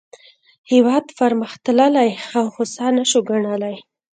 [0.71, 3.75] هېواد پرمختللی او هوسا نه شو ګڼلای.